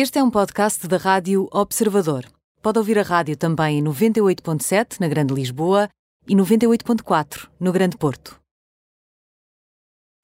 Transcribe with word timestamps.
Este 0.00 0.20
é 0.20 0.22
um 0.22 0.30
podcast 0.30 0.86
da 0.86 0.96
Rádio 0.96 1.48
Observador. 1.50 2.24
Pode 2.62 2.78
ouvir 2.78 3.00
a 3.00 3.02
rádio 3.02 3.36
também 3.36 3.80
em 3.80 3.82
98.7 3.82 5.00
na 5.00 5.08
Grande 5.08 5.34
Lisboa 5.34 5.88
e 6.24 6.36
98.4 6.36 7.48
no 7.58 7.72
Grande 7.72 7.96
Porto. 7.96 8.38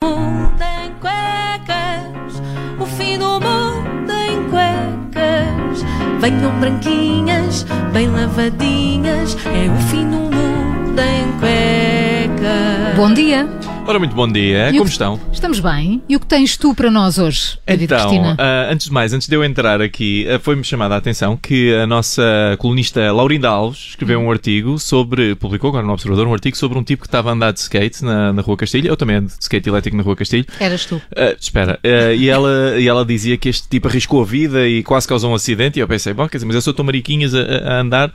mundo 0.00 0.62
em 0.62 0.94
cuecas, 1.00 2.34
o 2.80 2.86
fim 2.86 3.18
do 3.18 3.40
mundo 3.40 4.12
em 4.12 4.48
cuecas. 4.48 5.82
Venham 6.20 6.60
branquinhas, 6.60 7.64
bem 7.92 8.08
lavadinhas, 8.12 9.34
é 9.46 9.68
o 9.68 9.90
fim 9.90 10.08
do 10.08 10.18
mundo 10.18 11.00
em 11.00 11.32
cuecas. 11.40 12.96
Bom 12.96 13.12
dia, 13.12 13.48
Ora, 13.86 13.98
muito 13.98 14.14
bom 14.16 14.26
dia, 14.26 14.70
E 14.70 14.72
como 14.72 14.84
que- 14.86 14.90
estão? 14.92 15.20
estamos 15.30 15.60
bem. 15.60 16.02
E 16.08 16.16
o 16.16 16.20
que 16.20 16.24
tens 16.26 16.56
tu 16.56 16.74
para 16.74 16.90
nós 16.90 17.18
hoje, 17.18 17.58
David 17.66 17.84
Então, 17.84 17.98
Cristina? 18.08 18.34
ah, 18.38 18.68
antes 18.72 18.86
de 18.86 18.92
mais, 18.92 19.12
antes 19.12 19.28
de 19.28 19.36
eu 19.36 19.44
entrar 19.44 19.82
aqui, 19.82 20.26
ah, 20.26 20.38
foi-me 20.38 20.64
chamada 20.64 20.94
a 20.94 20.98
atenção 20.98 21.36
que 21.36 21.74
a 21.74 21.86
nossa 21.86 22.22
colunista 22.58 23.12
Laurinda 23.12 23.50
Alves 23.50 23.88
escreveu 23.90 24.20
Hum. 24.20 24.26
um 24.28 24.30
artigo 24.32 24.78
sobre, 24.78 25.34
publicou 25.34 25.68
agora 25.68 25.86
no 25.86 25.92
Observador, 25.92 26.26
um 26.26 26.32
artigo 26.32 26.56
sobre 26.56 26.78
um 26.78 26.82
tipo 26.82 27.02
que 27.02 27.08
estava 27.08 27.28
a 27.28 27.34
andar 27.34 27.52
de 27.52 27.60
skate 27.60 28.02
na, 28.02 28.32
na 28.32 28.40
Rua 28.40 28.56
Castilho. 28.56 28.88
Eu 28.88 28.96
também 28.96 29.16
ando 29.16 29.26
de 29.28 29.34
skate 29.42 29.68
elétrico 29.68 29.98
na 29.98 30.02
Rua 30.02 30.16
Castilho. 30.16 30.46
Eras 30.58 30.86
tu. 30.86 31.00
Ah, 31.14 31.34
espera, 31.38 31.78
e, 32.16 32.26
ela, 32.30 32.80
e 32.80 32.88
ela 32.88 33.04
dizia 33.04 33.36
que 33.36 33.50
este 33.50 33.68
tipo 33.68 33.86
arriscou 33.86 34.22
a 34.22 34.24
vida 34.24 34.66
e 34.66 34.82
quase 34.82 35.06
causou 35.06 35.30
um 35.30 35.34
acidente. 35.34 35.78
E 35.78 35.82
eu 35.82 35.86
pensei, 35.88 36.14
bom, 36.14 36.26
quer 36.26 36.38
dizer, 36.38 36.46
mas 36.46 36.56
eu 36.56 36.62
sou 36.62 36.72
tão 36.72 36.86
mariquinhas 36.86 37.34
a, 37.34 37.40
a 37.42 37.80
andar. 37.82 38.10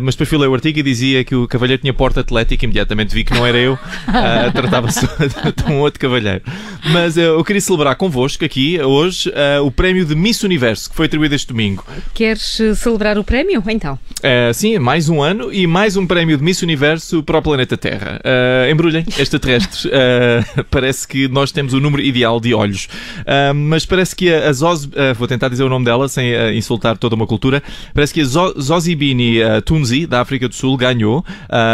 mas 0.00 0.14
depois 0.14 0.26
fui 0.30 0.38
ler 0.38 0.48
o 0.48 0.54
artigo 0.54 0.78
e 0.78 0.82
dizia 0.82 1.22
que 1.22 1.34
o 1.34 1.46
cavalheiro 1.46 1.82
tinha 1.82 1.92
porta 1.92 2.20
atlética. 2.20 2.64
Imediatamente 2.64 3.14
vi 3.14 3.24
que 3.24 3.34
não 3.34 3.44
era 3.46 3.58
eu, 3.58 3.78
ah, 4.08 4.50
tratava-se 4.50 4.85
de 4.86 5.72
um 5.72 5.80
outro 5.80 6.00
cavalheiro. 6.00 6.42
Mas 6.92 7.18
ah, 7.18 7.22
eu 7.22 7.44
queria 7.44 7.60
celebrar 7.60 7.96
convosco 7.96 8.44
aqui, 8.44 8.80
hoje, 8.80 9.32
ah, 9.34 9.62
o 9.62 9.70
prémio 9.70 10.04
de 10.04 10.14
Miss 10.14 10.42
Universo, 10.42 10.90
que 10.90 10.96
foi 10.96 11.06
atribuído 11.06 11.34
este 11.34 11.48
domingo. 11.48 11.84
Queres 12.14 12.60
eh, 12.60 12.74
celebrar 12.74 13.18
o 13.18 13.24
prémio? 13.24 13.62
Então. 13.68 13.98
Ah, 14.28 14.52
sim, 14.52 14.76
mais 14.80 15.08
um 15.08 15.22
ano 15.22 15.52
e 15.52 15.68
mais 15.68 15.96
um 15.96 16.04
prémio 16.04 16.36
de 16.36 16.42
Miss 16.42 16.60
Universo 16.60 17.22
para 17.22 17.38
o 17.38 17.42
planeta 17.42 17.76
Terra. 17.76 18.20
Ah, 18.24 18.68
embrulhem, 18.68 19.04
extraterrestres. 19.16 19.86
Ah, 19.86 20.64
parece 20.68 21.06
que 21.06 21.28
nós 21.28 21.52
temos 21.52 21.72
o 21.72 21.78
número 21.78 22.02
ideal 22.02 22.40
de 22.40 22.52
olhos. 22.52 22.88
Ah, 23.24 23.54
mas 23.54 23.86
parece 23.86 24.16
que 24.16 24.28
a, 24.34 24.48
a 24.48 24.52
Zoz, 24.52 24.88
vou 25.16 25.28
tentar 25.28 25.48
dizer 25.48 25.62
o 25.62 25.68
nome 25.68 25.84
dela 25.84 26.08
sem 26.08 26.32
insultar 26.56 26.98
toda 26.98 27.14
uma 27.14 27.24
cultura. 27.24 27.62
Parece 27.94 28.12
que 28.12 28.20
a 28.20 28.24
Zo, 28.24 28.60
Zozibini 28.60 29.36
Tunzi, 29.64 30.08
da 30.08 30.22
África 30.22 30.48
do 30.48 30.54
Sul, 30.56 30.76
ganhou. 30.76 31.24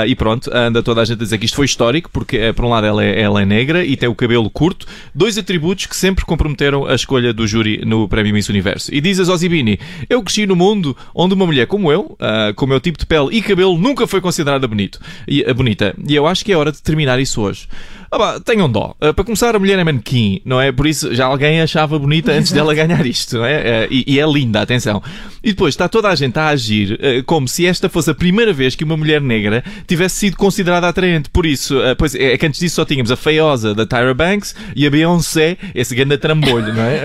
E 0.07 0.15
pronto, 0.15 0.51
anda 0.53 0.83
toda 0.83 1.01
a 1.01 1.05
gente 1.07 1.21
a 1.21 1.23
dizer 1.23 1.39
que 1.39 1.47
isto 1.47 1.57
foi 1.57 1.65
histórico, 1.65 2.11
porque 2.13 2.53
por 2.53 2.67
um 2.67 2.69
lado 2.69 2.87
ela 2.87 3.03
é, 3.03 3.19
ela 3.19 3.41
é 3.41 3.47
negra 3.47 3.83
e 3.83 3.97
tem 3.97 4.11
o 4.11 4.15
cabelo 4.15 4.51
curto. 4.51 4.87
Dois 5.15 5.39
atributos 5.39 5.87
que 5.87 5.97
sempre 5.97 6.27
comprometeram 6.27 6.85
a 6.85 6.95
escolha 6.95 7.33
do 7.33 7.47
júri 7.47 7.83
no 7.87 8.07
prémio 8.07 8.35
Miss 8.35 8.51
Universo. 8.51 8.95
E 8.95 9.01
diz 9.01 9.19
a 9.19 9.25
Zozibini: 9.25 9.81
Eu 10.11 10.23
cresci 10.23 10.47
no 10.47 10.55
mundo 10.55 10.95
onde 11.15 11.33
uma 11.33 11.47
mulher 11.47 11.67
como 11.67 11.91
eu, 11.91 12.15
ah, 12.49 12.53
com 12.55 12.65
o 12.65 12.69
meu 12.69 12.81
tipo 12.81 12.99
de 12.99 13.07
pele 13.07 13.29
e 13.31 13.43
cabelo, 13.43 13.79
nunca 13.79 14.07
foi 14.07 14.21
considerada 14.21 14.67
bonito, 14.67 15.01
e, 15.27 15.45
ah, 15.45 15.55
bonita. 15.55 15.95
E 16.07 16.15
eu 16.15 16.27
acho 16.27 16.45
que 16.45 16.53
é 16.53 16.57
hora 16.57 16.73
de 16.73 16.83
terminar 16.83 17.19
isso 17.21 17.41
hoje. 17.41 17.69
Ah, 18.11 18.19
pá, 18.19 18.41
tenham 18.41 18.71
dó. 18.71 18.95
Ah, 19.01 19.13
para 19.13 19.25
começar, 19.25 19.55
a 19.55 19.59
mulher 19.59 19.79
é 19.79 19.85
manequim, 19.85 20.41
não 20.45 20.61
é? 20.61 20.71
Por 20.71 20.87
isso 20.87 21.15
já 21.15 21.27
alguém 21.27 21.61
achava 21.61 21.99
bonita 21.99 22.33
antes 22.33 22.53
dela 22.53 22.75
ganhar 22.75 23.05
isto, 23.07 23.39
não 23.39 23.45
é? 23.45 23.87
E, 23.91 24.05
e 24.07 24.21
é 24.21 24.27
linda, 24.27 24.61
atenção. 24.61 25.03
E 25.43 25.51
depois 25.51 25.75
está 25.75 25.89
toda 25.89 26.09
a 26.09 26.15
gente 26.15 26.39
a 26.39 26.49
agir 26.49 27.25
como 27.25 27.49
se 27.49 27.67
esta 27.67 27.89
fosse 27.89 28.11
a 28.11 28.15
primeira 28.15 28.53
vez 28.53 28.75
que 28.75 28.85
uma 28.85 28.97
mulher 28.97 29.21
negra 29.21 29.65
tivesse 29.87 30.17
sido 30.17 30.37
considerada 30.37 30.89
atraente. 30.89 31.31
Por 31.31 31.47
isso, 31.47 31.77
pois 31.99 32.15
é 32.15 32.37
que 32.37 32.47
antes 32.47 32.61
disso 32.61 32.77
só 32.77 32.85
tínhamos 32.85 33.11
a 33.11 33.17
feiosa 33.17 33.75
da 33.75 33.87
Tyra 33.87 34.15
Banks 34.15 34.55
e 34.77 34.87
a 34.87 34.91
Beyoncé, 34.91 35.57
esse 35.75 35.95
grande 35.95 36.17
trambolho, 36.19 36.73
não 36.73 36.83
é? 36.83 37.03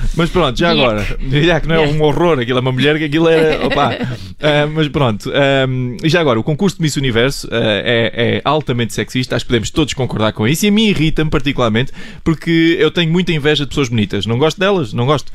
Mas 0.16 0.30
pronto, 0.30 0.58
já 0.58 0.70
agora, 0.70 1.04
já 1.44 1.60
que 1.60 1.66
não 1.66 1.74
é 1.74 1.80
um 1.80 2.02
horror, 2.02 2.38
aquilo 2.38 2.58
é 2.58 2.60
uma 2.60 2.72
mulher, 2.72 2.98
que 2.98 3.04
aquilo 3.04 3.28
era. 3.28 3.64
Opa. 3.66 3.98
Ah, 4.40 4.66
mas 4.72 4.88
pronto, 4.88 5.30
ah, 5.34 5.66
e 6.02 6.08
já 6.08 6.20
agora, 6.20 6.38
o 6.38 6.42
concurso 6.42 6.76
de 6.76 6.82
Miss 6.82 6.96
Universo 6.96 7.48
ah, 7.50 7.56
é, 7.56 8.36
é 8.36 8.42
altamente 8.44 8.92
sexista, 8.92 9.34
acho 9.34 9.44
que 9.44 9.48
podemos 9.48 9.70
todos 9.70 9.94
concordar 9.94 10.32
com 10.32 10.46
isso, 10.46 10.64
e 10.66 10.68
a 10.68 10.72
mim 10.72 10.86
irrita-me 10.86 11.30
particularmente 11.30 11.92
porque 12.22 12.76
eu 12.78 12.90
tenho 12.90 13.10
muita 13.10 13.32
inveja 13.32 13.64
de 13.64 13.68
pessoas 13.68 13.88
bonitas, 13.88 14.26
não 14.26 14.38
gosto 14.38 14.58
delas, 14.58 14.92
não 14.92 15.06
gosto. 15.06 15.32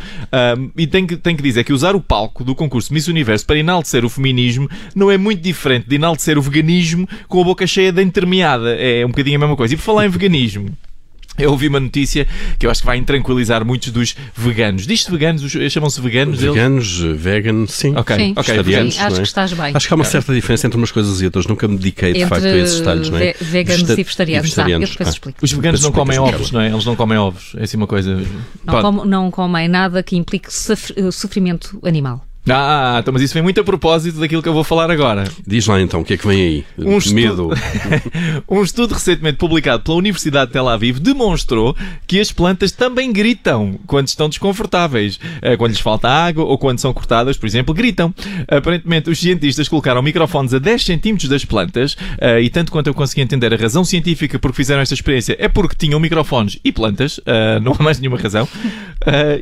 E 0.78 0.88
tenho 0.88 1.07
que, 1.07 1.18
tenho 1.18 1.38
que 1.38 1.44
dizer 1.44 1.63
que 1.63 1.73
usar 1.73 1.95
o 1.95 2.01
palco 2.01 2.44
do 2.44 2.56
concurso 2.56 2.94
Miss 2.94 3.07
Universo 3.07 3.45
para 3.45 3.57
enaltecer 3.57 4.06
o 4.06 4.09
feminismo 4.09 4.69
não 4.95 5.12
é 5.12 5.18
muito 5.18 5.41
diferente 5.41 5.88
de 5.88 5.95
enaltecer 5.95 6.38
o 6.38 6.41
veganismo 6.41 7.07
com 7.28 7.41
a 7.41 7.44
boca 7.44 7.66
cheia 7.68 7.91
de 7.91 8.01
entremeada, 8.01 8.75
é 8.75 9.06
um 9.06 9.09
bocadinho 9.09 9.38
a 9.38 9.39
mesma 9.39 9.56
coisa. 9.56 9.73
E 9.73 9.78
por 9.78 9.84
falar 9.84 10.06
em 10.06 10.09
veganismo. 10.09 10.69
Eu 11.39 11.51
ouvi 11.51 11.67
uma 11.67 11.79
notícia 11.79 12.27
que 12.57 12.66
eu 12.66 12.72
acho 12.72 12.81
que 12.81 12.85
vai 12.88 12.97
intranquilizar 12.97 13.66
muitos 13.66 13.91
dos 13.91 14.16
veganos. 14.35 14.85
Diz-se 14.85 15.09
veganos, 15.09 15.44
os- 15.44 15.72
chamam-se 15.72 16.00
veganos? 16.01 16.41
eles? 16.41 16.53
Veganos, 16.53 17.00
vegan, 17.17 17.66
sim. 17.67 17.95
Ok, 17.95 18.16
Sim. 18.16 18.31
ok. 18.35 18.44
Vegetarianos, 18.53 18.94
Sim, 18.95 19.00
acho 19.01 19.09
não 19.09 19.16
é? 19.17 19.22
que 19.22 19.27
estás 19.27 19.53
bem. 19.53 19.72
Acho 19.75 19.88
que 19.88 19.94
há 19.94 19.95
uma 19.95 20.03
certa 20.05 20.33
diferença 20.33 20.67
entre 20.67 20.77
umas 20.77 20.91
coisas 20.91 21.22
e 21.22 21.25
outras. 21.25 21.45
Nunca 21.47 21.67
me 21.67 21.77
dediquei, 21.77 22.13
de 22.13 22.19
Entre 22.19 22.29
facto, 22.29 22.45
a 22.45 22.57
esses 22.57 22.79
detalhes, 22.79 23.09
não 23.09 23.17
é? 23.17 23.22
ve- 23.33 23.35
veganos 23.39 23.81
Vegeta- 23.83 24.01
e 24.01 24.03
vegetarianos. 24.03 24.57
Ah, 24.59 24.69
eu 24.69 24.79
depois 24.79 25.07
Ah. 25.07 25.11
explico. 25.11 25.39
Os 25.41 25.51
veganos 25.51 25.81
não 25.83 25.91
comem 25.91 26.19
ovos, 26.19 26.51
não 26.51 26.61
é? 26.61 26.69
Eles 26.69 26.85
não 26.85 26.95
comem 26.95 27.17
ovos. 27.17 27.53
É 27.57 27.63
assim 27.63 27.77
uma 27.77 27.88
coisa. 27.88 28.21
Não, 28.66 28.81
com- 28.81 29.06
não 29.06 29.31
comem 29.31 29.67
nada 29.67 30.03
que 30.03 30.16
implique 30.16 30.53
sofr- 30.53 30.94
sofrimento 31.11 31.79
animal. 31.83 32.25
Ah, 32.51 32.97
então, 33.01 33.11
mas 33.13 33.21
isso 33.21 33.33
vem 33.33 33.43
muito 33.43 33.59
a 33.61 33.63
propósito 33.63 34.19
daquilo 34.19 34.41
que 34.41 34.49
eu 34.49 34.53
vou 34.53 34.63
falar 34.63 34.89
agora. 34.89 35.25
Diz 35.45 35.67
lá 35.67 35.79
então, 35.81 36.01
o 36.01 36.05
que 36.05 36.13
é 36.13 36.17
que 36.17 36.27
vem 36.27 36.41
aí? 36.41 36.65
Um 36.77 36.97
estudo- 36.97 37.15
Medo. 37.15 37.49
Um 38.47 38.63
estudo 38.63 38.93
recentemente 38.93 39.37
publicado 39.37 39.83
pela 39.83 39.97
Universidade 39.97 40.47
de 40.47 40.53
Tel 40.53 40.67
Aviv 40.67 40.99
demonstrou 40.99 41.75
que 42.07 42.19
as 42.19 42.31
plantas 42.31 42.71
também 42.71 43.11
gritam 43.11 43.79
quando 43.85 44.07
estão 44.07 44.29
desconfortáveis. 44.29 45.19
Eh, 45.41 45.57
Quando 45.57 45.71
lhes 45.71 45.79
falta 45.79 46.07
água 46.09 46.43
ou 46.45 46.57
quando 46.57 46.79
são 46.79 46.93
cortadas, 46.93 47.38
por 47.38 47.45
exemplo, 47.45 47.73
gritam. 47.73 48.13
Aparentemente, 48.47 49.09
os 49.09 49.19
cientistas 49.19 49.67
colocaram 49.67 50.01
microfones 50.01 50.53
a 50.53 50.59
10 50.59 50.83
centímetros 50.83 51.29
das 51.29 51.43
plantas 51.45 51.95
eh, 52.19 52.41
e, 52.41 52.49
tanto 52.49 52.71
quanto 52.71 52.88
eu 52.88 52.93
consegui 52.93 53.21
entender 53.21 53.53
a 53.53 53.57
razão 53.57 53.83
científica 53.83 54.39
por 54.39 54.51
que 54.51 54.57
fizeram 54.57 54.81
esta 54.81 54.93
experiência, 54.93 55.35
é 55.39 55.47
porque 55.47 55.75
tinham 55.75 55.99
microfones 55.99 56.57
e 56.63 56.71
plantas, 56.71 57.19
eh, 57.25 57.59
não 57.63 57.75
há 57.77 57.83
mais 57.83 57.99
nenhuma 57.99 58.17
razão. 58.17 58.47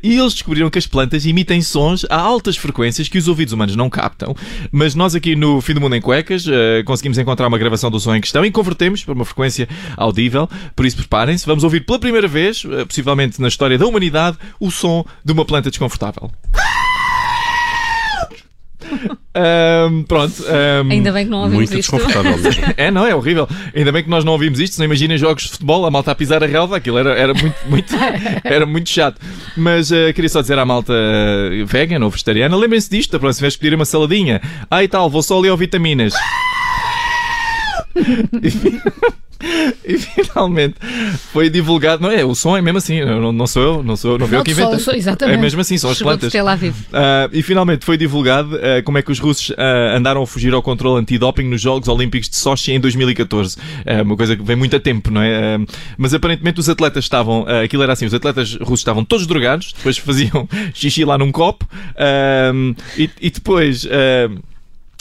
E 0.04 0.18
eles 0.18 0.34
descobriram 0.34 0.70
que 0.70 0.78
as 0.78 0.86
plantas 0.88 1.26
emitem 1.26 1.62
sons 1.62 2.06
a 2.10 2.16
altas 2.16 2.56
frequências 2.58 2.97
que 3.06 3.18
os 3.18 3.28
ouvidos 3.28 3.54
humanos 3.54 3.76
não 3.76 3.90
captam. 3.90 4.36
Mas 4.72 4.96
nós 4.96 5.14
aqui 5.14 5.36
no 5.36 5.62
Fim 5.62 5.74
do 5.74 5.82
Mundo 5.82 5.96
em 5.96 6.02
Cuecas 6.02 6.46
eh, 6.48 6.82
conseguimos 6.84 7.18
encontrar 7.18 7.48
uma 7.48 7.58
gravação 7.58 7.92
do 7.92 8.00
som 8.00 8.16
em 8.16 8.22
questão 8.22 8.44
e 8.44 8.50
convertemos 8.52 9.04
para 9.04 9.14
uma 9.14 9.26
frequência 9.26 9.70
audível. 9.96 10.50
Por 10.76 10.86
isso, 10.86 10.98
preparem-se. 10.98 11.46
Vamos 11.46 11.64
ouvir 11.64 11.86
pela 11.86 12.00
primeira 12.00 12.28
vez, 12.28 12.64
eh, 12.66 12.86
possivelmente 12.86 13.40
na 13.40 13.48
história 13.48 13.78
da 13.78 13.86
humanidade, 13.86 14.38
o 14.60 14.72
som 14.72 15.06
de 15.24 15.32
uma 15.32 15.46
planta 15.46 15.70
desconfortável. 15.70 16.32
Ahm, 19.40 20.04
pronto. 20.08 20.34
ahm, 20.48 20.90
Ainda 20.92 21.12
bem 21.12 21.26
que 21.26 21.30
não 21.32 21.38
ouvimos 21.44 21.70
Muito 21.70 21.80
isto. 21.80 21.92
desconfortável 21.96 22.38
mesmo. 22.40 22.64
é, 22.76 22.90
não, 22.90 23.06
é 23.06 23.14
horrível. 23.14 23.48
Ainda 23.76 23.92
bem 23.92 24.04
que 24.04 24.10
nós 24.10 24.24
não 24.26 24.32
ouvimos 24.34 24.60
isto. 24.60 24.74
Se 24.74 24.80
não 24.80 24.86
imaginem 24.86 25.18
jogos 25.18 25.44
de 25.44 25.50
futebol, 25.50 25.86
a 25.86 25.92
malta 25.92 26.12
a 26.12 26.16
pisar 26.16 26.44
a 26.44 26.48
relva, 26.48 26.78
aquilo 26.78 26.98
era, 26.98 27.12
era, 27.14 27.34
muito, 27.34 27.56
muito, 27.68 27.94
era 28.44 28.66
muito 28.66 28.90
chato. 28.90 29.22
Mas 29.56 29.92
eh, 29.92 30.12
queria 30.14 30.30
só 30.30 30.42
dizer 30.42 30.58
à 30.58 30.66
malta 30.66 30.94
eh, 30.94 31.64
vegan 31.66 32.04
ou 32.04 32.10
vegetariana: 32.10 32.56
lembrem-se 32.58 32.90
disto, 32.90 33.12
da 33.12 33.20
próxima 33.20 33.44
vez 33.46 33.54
que 33.56 33.60
pedirem 33.60 33.78
uma 33.78 33.86
saladinha. 33.86 34.42
Ah, 34.72 34.84
e 34.84 34.88
tal, 34.88 35.10
vou 35.10 35.22
só 35.22 35.38
ali 35.38 35.50
ao 35.50 35.58
vitaminas. 35.58 36.14
E 38.42 38.52
fi- 38.52 38.82
E 39.86 39.98
finalmente 40.00 40.76
foi 41.32 41.50
divulgado, 41.50 42.02
não 42.02 42.10
é? 42.12 42.26
O 42.26 42.34
som 42.34 42.58
é 42.58 42.62
mesmo 42.62 42.80
assim, 42.80 43.06
não, 43.06 43.32
não 43.32 43.46
sou 43.46 43.62
eu, 43.62 43.84
não 43.84 43.96
sou 43.96 44.14
eu, 44.14 44.18
não 44.18 44.28
fui 44.28 44.36
eu 44.36 44.40
Não, 44.40 44.44
que 44.44 44.52
inventei. 44.52 44.80
É 45.30 45.38
mesmo 45.38 45.62
assim, 45.62 45.78
são 45.78 45.92
as 45.92 45.98
Chegou 45.98 46.12
plantas. 46.12 46.32
Ah, 46.92 47.30
e 47.32 47.44
finalmente 47.44 47.86
foi 47.86 47.98
divulgado 47.98 48.56
ah, 48.56 48.82
como 48.82 48.98
é 48.98 49.02
que 49.04 49.12
os 49.12 49.20
russos 49.20 49.54
ah, 49.56 49.96
andaram 49.96 50.24
a 50.24 50.28
fugir 50.28 50.54
ao 50.54 50.62
controle 50.64 51.00
antidoping 51.00 51.44
nos 51.44 51.62
Jogos 51.62 51.88
Olímpicos 51.88 52.30
de 52.30 52.36
Sochi 52.36 52.72
em 52.72 52.80
2014. 52.80 53.58
É 53.86 54.02
uma 54.02 54.18
coisa 54.18 54.36
que 54.36 54.42
vem 54.42 54.56
muito 54.56 54.76
a 54.76 54.80
tempo, 54.80 55.12
não 55.12 55.22
é? 55.22 55.60
Mas 55.98 56.14
aparentemente 56.16 56.60
os 56.60 56.68
atletas 56.68 57.06
estavam, 57.06 57.46
aquilo 57.64 57.84
era 57.84 57.94
assim, 57.94 58.06
os 58.08 58.14
atletas 58.14 58.56
russos 58.56 58.80
estavam 58.80 59.06
todos 59.06 59.28
drogados, 59.28 59.72
depois 59.78 59.98
faziam 60.02 60.50
xixi 60.74 61.06
lá 61.06 61.16
num 61.18 61.32
copo 61.32 61.68
e, 62.98 63.10
e 63.22 63.30
depois. 63.30 63.88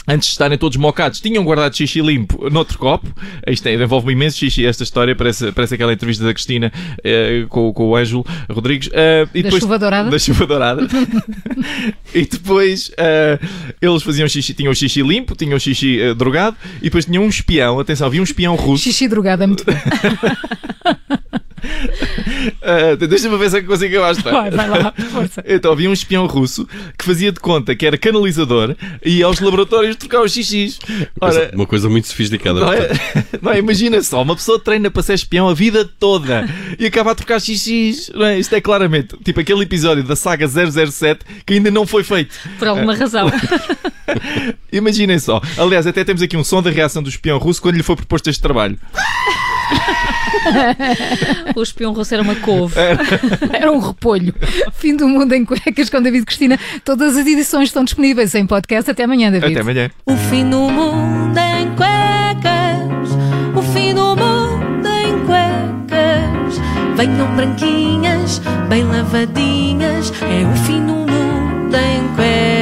Antes 0.07 0.27
de 0.27 0.31
estarem 0.31 0.57
todos 0.57 0.77
mocados, 0.77 1.19
tinham 1.19 1.43
guardado 1.43 1.75
xixi 1.75 1.99
limpo 2.01 2.49
noutro 2.49 2.77
copo. 2.77 3.07
Isto 3.45 3.67
é, 3.67 3.73
envolve 3.73 4.13
imenso 4.13 4.37
xixi 4.37 4.65
esta 4.65 4.83
história. 4.83 5.13
Parece, 5.15 5.51
parece 5.51 5.75
aquela 5.75 5.91
entrevista 5.91 6.23
da 6.23 6.33
Cristina 6.33 6.71
eh, 7.03 7.45
com, 7.49 7.73
com 7.73 7.89
o 7.89 7.95
Ângelo 7.95 8.25
Rodrigues. 8.49 8.89
Eh, 8.93 9.27
e 9.33 9.43
Da 9.43 9.51
chuva 9.51 9.77
dourada? 9.77 10.09
Da 10.09 10.17
chuva 10.17 10.47
dourada. 10.47 10.87
e 12.15 12.25
depois 12.25 12.89
eh, 12.97 13.37
eles 13.81 14.01
faziam 14.01 14.29
xixi, 14.29 14.53
tinham 14.53 14.73
xixi 14.73 15.01
limpo, 15.01 15.35
tinham 15.35 15.59
xixi 15.59 15.99
eh, 15.99 16.13
drogado 16.13 16.55
e 16.79 16.85
depois 16.85 17.03
tinham 17.03 17.23
um 17.23 17.29
espião. 17.29 17.77
Atenção, 17.77 18.07
havia 18.07 18.21
um 18.21 18.23
espião 18.23 18.55
russo. 18.55 18.85
Xixi 18.85 19.09
drogado 19.09 19.43
é 19.43 19.47
muito 19.47 19.65
bom. 19.65 19.73
Ah, 22.61 22.95
Deixa-me 22.95 23.37
ver 23.37 23.49
se 23.49 23.57
é 23.57 23.61
que 23.61 23.67
consigo 23.67 23.97
acabar. 24.03 24.31
Vai, 24.31 24.51
vai 24.51 24.69
lá, 24.69 24.93
força. 25.11 25.43
Então 25.47 25.71
havia 25.71 25.89
um 25.89 25.93
espião 25.93 26.25
russo 26.27 26.67
que 26.97 27.03
fazia 27.05 27.31
de 27.31 27.39
conta 27.39 27.75
que 27.75 27.85
era 27.85 27.97
canalizador 27.97 28.75
e 29.03 29.17
ia 29.17 29.25
aos 29.25 29.39
laboratórios 29.39 29.95
trocar 29.95 30.21
os 30.21 30.31
xixis. 30.31 30.79
Ora, 31.19 31.51
Uma 31.53 31.65
coisa 31.65 31.89
muito 31.89 32.07
sofisticada. 32.07 32.59
não 32.59 32.71
é? 32.73 32.87
Não 33.41 33.51
é? 33.51 33.59
Imagina 33.59 34.01
só, 34.01 34.21
uma 34.21 34.35
pessoa 34.35 34.59
treina 34.59 34.89
para 34.89 35.01
ser 35.03 35.13
espião 35.13 35.47
a 35.49 35.53
vida 35.53 35.85
toda 35.99 36.47
e 36.79 36.85
acaba 36.85 37.11
a 37.11 37.15
trocar 37.15 37.39
xixis. 37.39 38.09
Não 38.13 38.25
é? 38.25 38.39
Isto 38.39 38.55
é 38.55 38.61
claramente 38.61 39.15
tipo 39.23 39.39
aquele 39.39 39.63
episódio 39.63 40.03
da 40.03 40.15
saga 40.15 40.47
007 40.47 41.25
que 41.45 41.53
ainda 41.55 41.71
não 41.71 41.85
foi 41.85 42.03
feito. 42.03 42.35
Por 42.59 42.67
alguma 42.67 42.95
razão. 42.95 43.29
Imaginem 44.71 45.19
só. 45.19 45.41
Aliás, 45.57 45.85
até 45.87 46.03
temos 46.03 46.21
aqui 46.21 46.37
um 46.37 46.43
som 46.43 46.61
da 46.61 46.69
reação 46.69 47.01
do 47.03 47.09
espião 47.09 47.37
russo 47.37 47.61
quando 47.61 47.75
lhe 47.75 47.83
foi 47.83 47.95
proposto 47.95 48.29
este 48.29 48.41
trabalho. 48.41 48.77
O 51.55 51.61
espião 51.61 51.93
russo 51.93 52.13
era 52.13 52.23
uma 52.23 52.35
couve. 52.35 52.75
Era 53.53 53.71
um 53.71 53.79
repolho. 53.79 54.33
Fim 54.73 54.95
do 54.95 55.07
mundo 55.07 55.33
em 55.33 55.45
cuecas 55.45 55.89
com 55.89 56.01
David 56.01 56.25
Cristina. 56.25 56.59
Todas 56.83 57.17
as 57.17 57.25
edições 57.25 57.69
estão 57.69 57.83
disponíveis 57.83 58.33
em 58.35 58.45
podcast. 58.45 58.91
Até 58.91 59.03
amanhã, 59.03 59.31
David. 59.31 59.53
Até 59.53 59.61
amanhã. 59.61 59.91
O 60.05 60.15
fim 60.15 60.49
do 60.49 60.69
mundo 60.69 61.37
em 61.37 61.67
cuecas, 61.75 63.09
o 63.55 63.61
fim 63.73 63.93
do 63.93 64.15
mundo 64.15 64.87
em 64.87 65.25
cuecas. 65.25 66.59
Venham 66.95 67.35
branquinhas, 67.35 68.41
bem 68.69 68.83
lavadinhas, 68.83 70.11
é 70.21 70.45
o 70.45 70.55
fim 70.65 70.79
do 70.85 70.93
mundo 70.93 71.75
em 71.75 72.15
cuecas. 72.15 72.56